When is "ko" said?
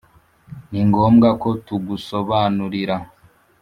1.41-1.49